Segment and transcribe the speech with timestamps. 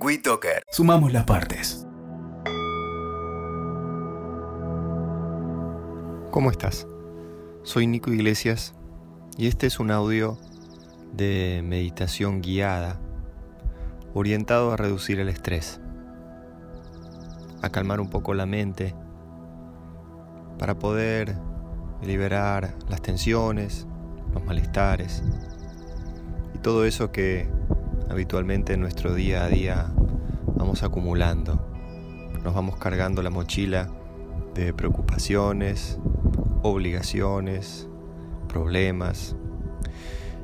[0.00, 0.64] WeToker.
[0.72, 1.86] Sumamos las partes.
[6.32, 6.88] ¿Cómo estás?
[7.62, 8.74] Soy Nico Iglesias
[9.38, 10.36] y este es un audio
[11.12, 13.00] de meditación guiada
[14.14, 15.80] orientado a reducir el estrés,
[17.62, 18.96] a calmar un poco la mente
[20.58, 21.36] para poder
[22.02, 23.86] liberar las tensiones,
[24.32, 25.22] los malestares
[26.52, 27.48] y todo eso que
[28.08, 29.92] habitualmente en nuestro día a día
[30.56, 31.66] vamos acumulando.
[32.42, 33.88] Nos vamos cargando la mochila
[34.54, 35.98] de preocupaciones,
[36.62, 37.88] obligaciones,
[38.48, 39.36] problemas.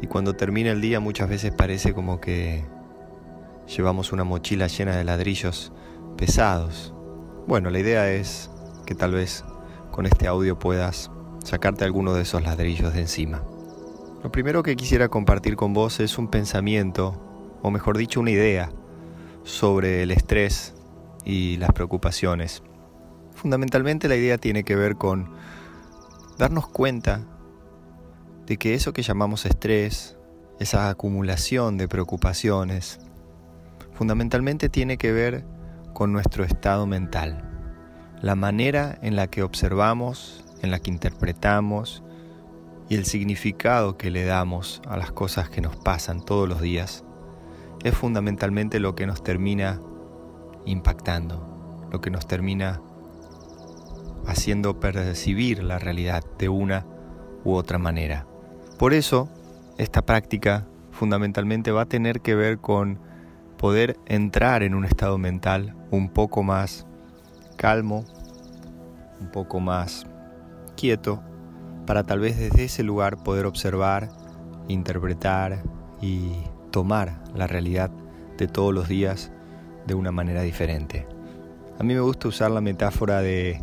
[0.00, 2.64] Y cuando termina el día muchas veces parece como que
[3.76, 5.72] llevamos una mochila llena de ladrillos
[6.16, 6.94] pesados.
[7.46, 8.50] Bueno, la idea es
[8.86, 9.44] que tal vez
[9.90, 11.10] con este audio puedas
[11.44, 13.42] sacarte alguno de esos ladrillos de encima.
[14.22, 17.31] Lo primero que quisiera compartir con vos es un pensamiento,
[17.62, 18.70] o mejor dicho, una idea
[19.44, 20.74] sobre el estrés
[21.24, 22.62] y las preocupaciones.
[23.34, 25.30] Fundamentalmente la idea tiene que ver con
[26.38, 27.22] darnos cuenta
[28.46, 30.16] de que eso que llamamos estrés,
[30.58, 33.00] esa acumulación de preocupaciones,
[33.92, 35.44] fundamentalmente tiene que ver
[35.92, 37.48] con nuestro estado mental,
[38.20, 42.02] la manera en la que observamos, en la que interpretamos
[42.88, 47.04] y el significado que le damos a las cosas que nos pasan todos los días
[47.84, 49.80] es fundamentalmente lo que nos termina
[50.64, 52.80] impactando, lo que nos termina
[54.26, 56.86] haciendo percibir la realidad de una
[57.44, 58.26] u otra manera.
[58.78, 59.28] Por eso,
[59.78, 63.00] esta práctica fundamentalmente va a tener que ver con
[63.56, 66.86] poder entrar en un estado mental un poco más
[67.56, 68.04] calmo,
[69.20, 70.06] un poco más
[70.76, 71.22] quieto,
[71.86, 74.08] para tal vez desde ese lugar poder observar,
[74.68, 75.62] interpretar
[76.00, 76.32] y
[76.72, 77.92] tomar la realidad
[78.36, 79.30] de todos los días
[79.86, 81.06] de una manera diferente.
[81.78, 83.60] A mí me gusta usar la metáfora de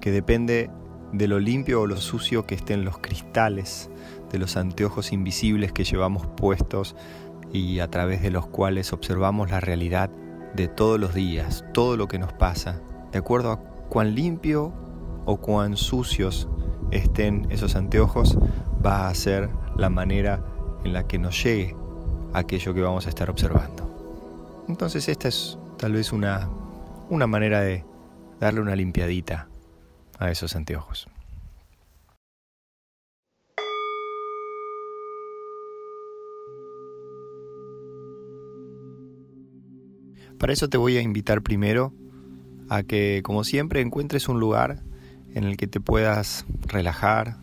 [0.00, 0.70] que depende
[1.12, 3.90] de lo limpio o lo sucio que estén los cristales,
[4.32, 6.96] de los anteojos invisibles que llevamos puestos
[7.52, 10.10] y a través de los cuales observamos la realidad
[10.54, 12.80] de todos los días, todo lo que nos pasa,
[13.12, 14.72] de acuerdo a cuán limpio
[15.24, 16.48] o cuán sucios
[16.90, 18.38] estén esos anteojos
[18.84, 20.44] va a ser la manera
[20.84, 21.76] en la que nos llegue
[22.34, 24.64] aquello que vamos a estar observando.
[24.68, 26.48] Entonces esta es tal vez una,
[27.08, 27.84] una manera de
[28.40, 29.48] darle una limpiadita
[30.18, 31.08] a esos anteojos.
[40.38, 41.94] Para eso te voy a invitar primero
[42.68, 44.82] a que, como siempre, encuentres un lugar
[45.34, 47.38] en el que te puedas relajar,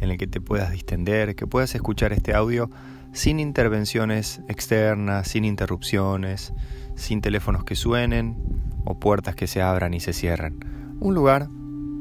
[0.00, 2.70] en el que te puedas distender, que puedas escuchar este audio
[3.14, 6.52] sin intervenciones externas, sin interrupciones,
[6.96, 8.36] sin teléfonos que suenen
[8.84, 10.58] o puertas que se abran y se cierran.
[11.00, 11.48] Un lugar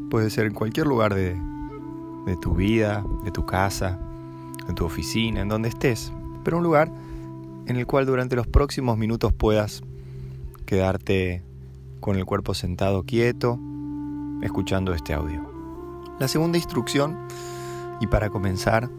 [0.10, 1.40] puede ser en cualquier lugar de,
[2.26, 4.00] de tu vida, de tu casa,
[4.68, 6.12] en tu oficina, en donde estés,
[6.44, 6.92] pero un lugar
[7.68, 9.84] en el cual durante los próximos minutos puedas
[10.66, 11.44] quedarte
[12.00, 13.60] con el cuerpo sentado quieto,
[14.42, 15.42] escuchando este audio.
[16.20, 17.18] La segunda instrucción,
[18.02, 18.90] y para comenzar,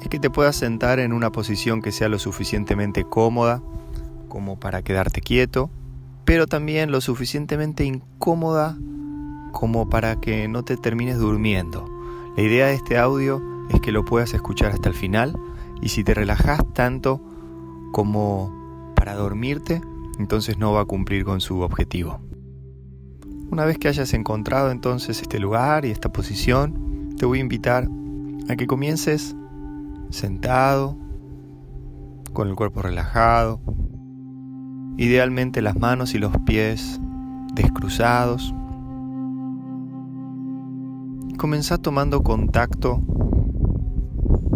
[0.00, 3.62] es que te puedas sentar en una posición que sea lo suficientemente cómoda
[4.28, 5.70] como para quedarte quieto,
[6.24, 8.76] pero también lo suficientemente incómoda
[9.52, 11.88] como para que no te termines durmiendo.
[12.36, 15.38] La idea de este audio es que lo puedas escuchar hasta el final
[15.80, 17.20] y si te relajas tanto
[17.92, 19.80] como para dormirte,
[20.18, 22.20] entonces no va a cumplir con su objetivo.
[23.50, 27.88] Una vez que hayas encontrado entonces este lugar y esta posición, te voy a invitar
[28.48, 29.34] a que comiences
[30.10, 30.96] sentado,
[32.32, 33.60] con el cuerpo relajado,
[34.98, 37.00] idealmente las manos y los pies
[37.54, 38.54] descruzados.
[41.38, 43.00] Comenzá tomando contacto,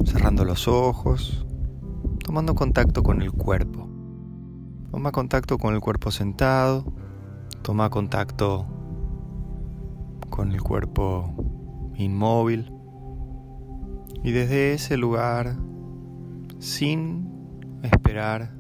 [0.05, 1.47] cerrando los ojos,
[2.25, 3.89] tomando contacto con el cuerpo.
[4.91, 6.85] Toma contacto con el cuerpo sentado,
[7.63, 8.67] toma contacto
[10.29, 11.33] con el cuerpo
[11.97, 12.80] inmóvil
[14.23, 15.57] y desde ese lugar,
[16.59, 17.29] sin
[17.83, 18.53] esperar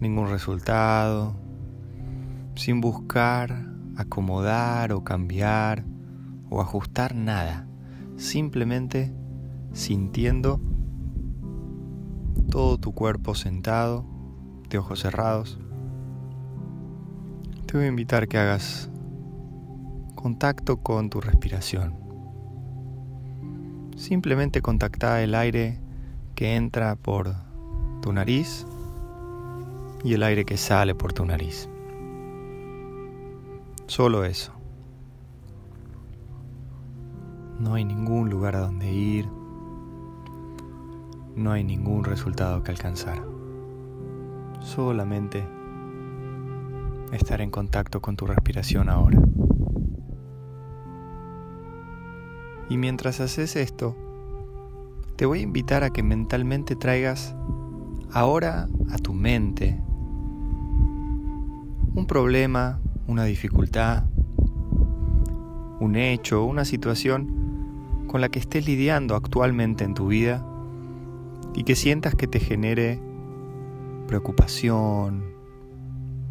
[0.00, 1.36] ningún resultado,
[2.56, 3.66] sin buscar
[3.96, 5.84] acomodar o cambiar
[6.50, 7.66] o ajustar nada,
[8.16, 9.14] simplemente
[9.72, 10.60] sintiendo
[12.50, 14.04] todo tu cuerpo sentado
[14.68, 15.58] de ojos cerrados,
[17.66, 18.90] te voy a invitar que hagas
[20.14, 22.05] contacto con tu respiración.
[23.96, 25.80] Simplemente contacta el aire
[26.34, 27.34] que entra por
[28.02, 28.66] tu nariz
[30.04, 31.68] y el aire que sale por tu nariz.
[33.86, 34.52] Solo eso.
[37.58, 39.26] No hay ningún lugar a donde ir.
[41.34, 43.22] No hay ningún resultado que alcanzar.
[44.60, 45.42] Solamente
[47.12, 49.18] estar en contacto con tu respiración ahora.
[52.68, 53.96] Y mientras haces esto,
[55.16, 57.34] te voy a invitar a que mentalmente traigas
[58.12, 59.80] ahora a tu mente
[61.94, 64.04] un problema, una dificultad,
[65.80, 70.46] un hecho, una situación con la que estés lidiando actualmente en tu vida
[71.54, 73.00] y que sientas que te genere
[74.06, 75.24] preocupación,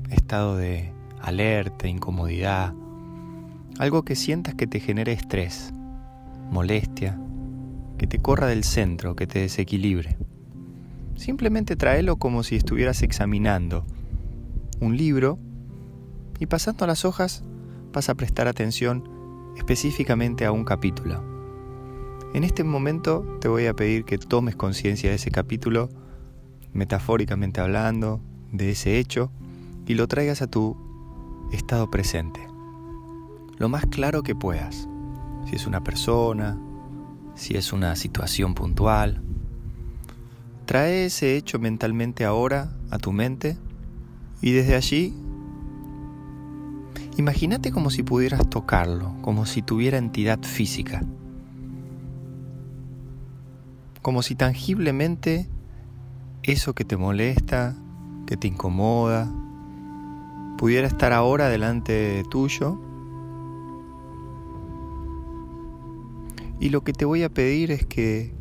[0.10, 0.92] estado de
[1.22, 2.74] alerta, incomodidad,
[3.80, 5.74] algo que sientas que te genere estrés,
[6.50, 7.20] molestia,
[7.98, 10.18] que te corra del centro, que te desequilibre.
[11.16, 13.86] Simplemente tráelo como si estuvieras examinando
[14.82, 15.40] un libro
[16.40, 17.44] y pasando las hojas
[17.94, 19.04] vas a prestar atención
[19.56, 21.24] específicamente a un capítulo.
[22.34, 25.90] En este momento te voy a pedir que tomes conciencia de ese capítulo,
[26.74, 28.20] metafóricamente hablando,
[28.52, 29.32] de ese hecho,
[29.88, 30.76] y lo traigas a tu
[31.54, 32.46] estado presente.
[33.58, 34.90] Lo más claro que puedas.
[35.46, 36.58] Si es una persona,
[37.36, 39.22] si es una situación puntual.
[40.66, 43.58] Trae ese hecho mentalmente ahora a tu mente
[44.42, 45.14] y desde allí
[47.18, 51.04] imagínate como si pudieras tocarlo, como si tuviera entidad física.
[54.02, 55.48] Como si tangiblemente
[56.44, 57.76] eso que te molesta,
[58.26, 59.32] que te incomoda,
[60.58, 62.80] pudiera estar ahora delante tuyo
[66.60, 68.34] Y lo que te voy a pedir es que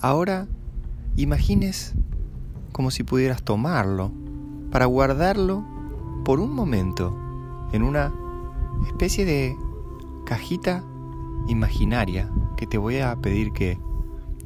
[0.00, 0.48] ahora
[1.16, 1.94] imagines
[2.72, 4.12] como si pudieras tomarlo
[4.70, 5.64] para guardarlo
[6.24, 7.16] por un momento
[7.72, 8.12] en una
[8.86, 9.56] especie de
[10.26, 10.84] cajita
[11.48, 13.78] imaginaria que te voy a pedir que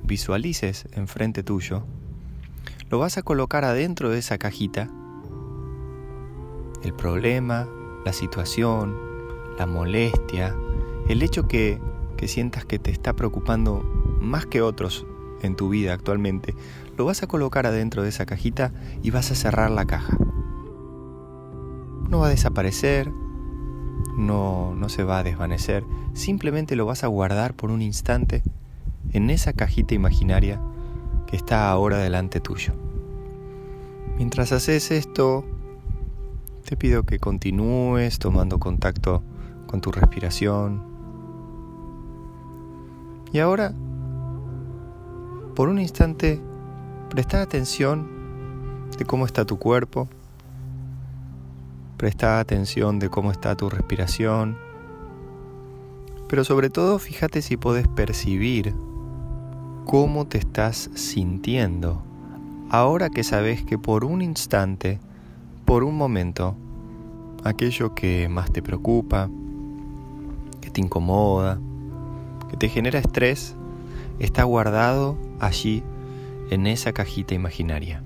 [0.02, 1.84] visualices enfrente tuyo.
[2.90, 4.88] Lo vas a colocar adentro de esa cajita.
[6.82, 7.66] El problema,
[8.04, 8.96] la situación,
[9.58, 10.54] la molestia,
[11.08, 11.80] el hecho que
[12.16, 13.82] que sientas que te está preocupando
[14.20, 15.06] más que otros
[15.42, 16.54] en tu vida actualmente,
[16.96, 18.72] lo vas a colocar adentro de esa cajita
[19.02, 20.16] y vas a cerrar la caja.
[22.08, 23.10] No va a desaparecer,
[24.16, 28.42] no, no se va a desvanecer, simplemente lo vas a guardar por un instante
[29.12, 30.60] en esa cajita imaginaria
[31.26, 32.74] que está ahora delante tuyo.
[34.16, 35.44] Mientras haces esto,
[36.64, 39.22] te pido que continúes tomando contacto
[39.66, 40.93] con tu respiración,
[43.34, 43.74] y ahora,
[45.56, 46.40] por un instante,
[47.10, 48.06] presta atención
[48.96, 50.08] de cómo está tu cuerpo,
[51.96, 54.56] presta atención de cómo está tu respiración,
[56.28, 58.72] pero sobre todo fíjate si puedes percibir
[59.84, 62.04] cómo te estás sintiendo.
[62.70, 65.00] Ahora que sabes que por un instante,
[65.64, 66.54] por un momento,
[67.42, 69.28] aquello que más te preocupa,
[70.60, 71.58] que te incomoda,
[72.56, 73.56] te genera estrés
[74.18, 75.82] está guardado allí
[76.50, 78.02] en esa cajita imaginaria.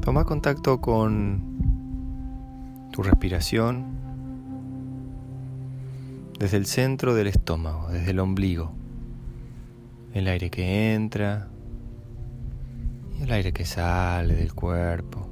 [0.00, 1.42] Toma contacto con
[2.92, 3.84] tu respiración
[6.38, 8.72] desde el centro del estómago, desde el ombligo.
[10.12, 11.48] El aire que entra
[13.18, 15.28] y el aire que sale del cuerpo.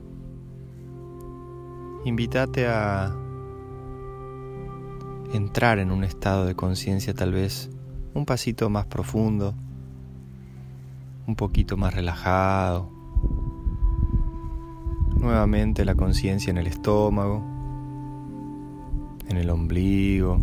[2.05, 3.13] Invítate a
[5.33, 7.71] entrar en un estado de conciencia tal vez
[8.15, 9.55] un pasito más profundo,
[11.27, 12.91] un poquito más relajado.
[15.17, 17.45] Nuevamente la conciencia en el estómago,
[19.29, 20.41] en el ombligo,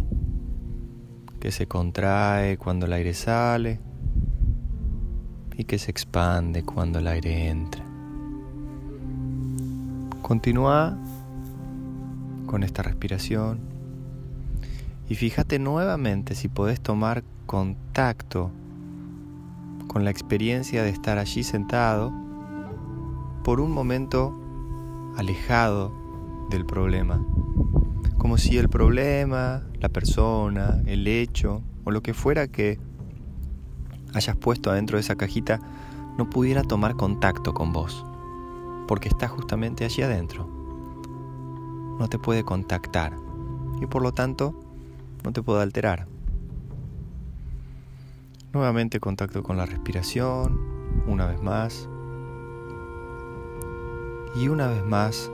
[1.39, 3.79] que se contrae cuando el aire sale
[5.57, 7.83] y que se expande cuando el aire entra.
[10.21, 10.97] Continúa
[12.45, 13.74] con esta respiración
[15.07, 18.51] y fíjate nuevamente si podés tomar contacto
[19.87, 22.11] con la experiencia de estar allí sentado
[23.43, 24.33] por un momento
[25.15, 25.93] alejado
[26.49, 27.23] del problema.
[28.17, 32.79] Como si el problema, la persona, el hecho o lo que fuera que
[34.13, 35.59] hayas puesto adentro de esa cajita
[36.17, 38.03] no pudiera tomar contacto con vos,
[38.87, 40.49] porque está justamente allí adentro.
[41.99, 43.15] No te puede contactar
[43.81, 44.64] y por lo tanto
[45.25, 46.07] no te puedo alterar.
[48.53, 51.89] Nuevamente contacto con la respiración, una vez más.
[54.35, 55.31] Y una vez más,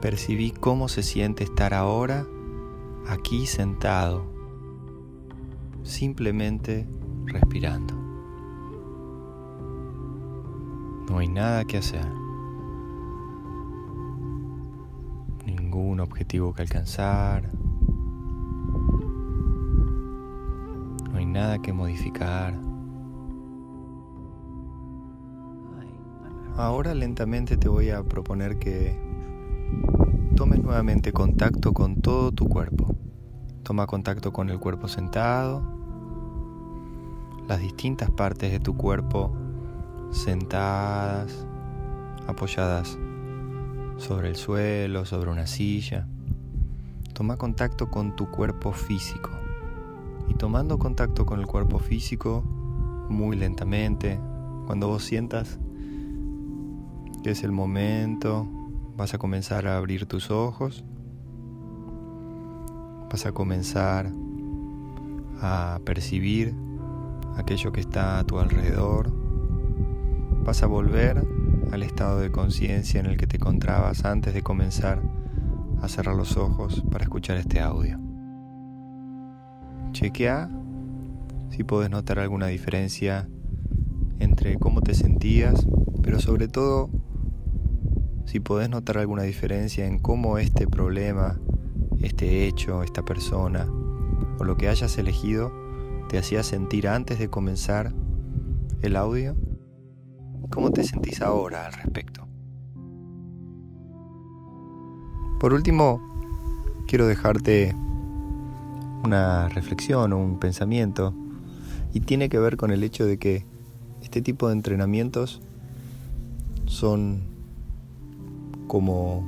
[0.00, 2.26] percibí cómo se siente estar ahora
[3.06, 4.26] aquí sentado,
[5.84, 6.88] simplemente
[7.26, 7.94] respirando.
[11.08, 12.06] No hay nada que hacer.
[15.46, 17.61] Ningún objetivo que alcanzar.
[21.32, 22.52] Nada que modificar.
[26.58, 28.94] Ahora lentamente te voy a proponer que
[30.36, 32.94] tomes nuevamente contacto con todo tu cuerpo.
[33.62, 35.62] Toma contacto con el cuerpo sentado,
[37.48, 39.32] las distintas partes de tu cuerpo
[40.10, 41.46] sentadas,
[42.26, 42.98] apoyadas
[43.96, 46.06] sobre el suelo, sobre una silla.
[47.14, 49.41] Toma contacto con tu cuerpo físico.
[50.28, 52.42] Y tomando contacto con el cuerpo físico,
[53.08, 54.18] muy lentamente,
[54.66, 55.58] cuando vos sientas
[57.22, 58.48] que es el momento,
[58.96, 60.84] vas a comenzar a abrir tus ojos,
[63.10, 64.10] vas a comenzar
[65.40, 66.54] a percibir
[67.36, 69.12] aquello que está a tu alrededor,
[70.44, 71.24] vas a volver
[71.70, 75.00] al estado de conciencia en el que te encontrabas antes de comenzar
[75.80, 78.11] a cerrar los ojos para escuchar este audio.
[80.02, 80.50] Chequea
[81.50, 83.28] si puedes notar alguna diferencia
[84.18, 85.64] entre cómo te sentías,
[86.02, 86.90] pero sobre todo
[88.24, 91.38] si podés notar alguna diferencia en cómo este problema,
[92.00, 93.68] este hecho, esta persona
[94.40, 95.52] o lo que hayas elegido
[96.08, 97.94] te hacía sentir antes de comenzar
[98.80, 99.36] el audio,
[100.50, 102.26] ¿cómo te sentís ahora al respecto?
[105.38, 106.02] Por último,
[106.88, 107.72] quiero dejarte
[109.04, 111.14] una reflexión o un pensamiento
[111.92, 113.44] y tiene que ver con el hecho de que
[114.02, 115.40] este tipo de entrenamientos
[116.66, 117.22] son
[118.66, 119.24] como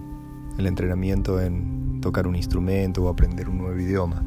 [0.58, 4.22] el entrenamiento en tocar un instrumento o aprender un nuevo idioma.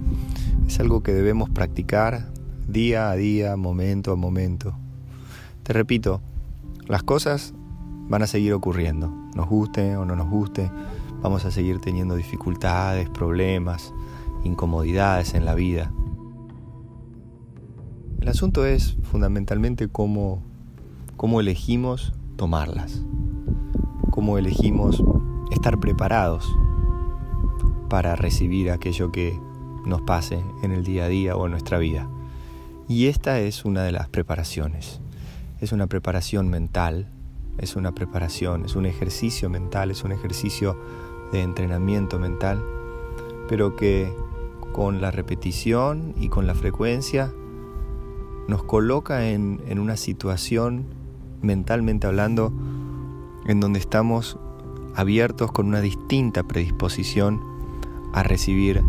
[0.68, 2.28] Es algo que debemos practicar
[2.68, 4.76] día a día, momento a momento.
[5.64, 6.22] Te repito,
[6.88, 7.54] las cosas
[8.10, 10.72] van a seguir ocurriendo, nos guste o no nos guste,
[11.22, 13.94] vamos a seguir teniendo dificultades, problemas,
[14.48, 15.92] incomodidades en la vida.
[18.20, 20.42] El asunto es fundamentalmente cómo,
[21.16, 23.04] cómo elegimos tomarlas
[24.18, 25.04] cómo elegimos
[25.52, 26.52] estar preparados
[27.88, 29.40] para recibir aquello que
[29.86, 32.10] nos pase en el día a día o en nuestra vida.
[32.88, 35.02] Y esta es una de las preparaciones.
[35.62, 37.12] Es una preparación mental,
[37.60, 40.76] es una preparación, es un ejercicio mental, es un ejercicio
[41.32, 42.60] de entrenamiento mental,
[43.48, 44.12] pero que
[44.74, 47.34] con la repetición y con la frecuencia
[48.48, 50.86] nos coloca en, una situación,
[51.42, 52.54] mentalmente hablando,
[53.46, 54.38] en donde estamos
[54.96, 57.42] abiertos con una distinta predisposición
[58.14, 58.82] a recibir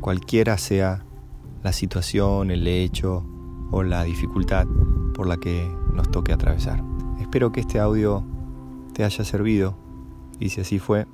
[0.00, 1.04] cualquiera sea
[1.62, 3.24] la situación, el hecho
[3.70, 4.66] o la dificultad
[5.14, 6.84] por la que nos toque atravesar.
[7.20, 8.22] Espero que este audio
[8.92, 9.76] te haya servido
[10.38, 11.06] y si así fue,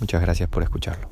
[0.00, 1.11] muchas gracias por escucharlo.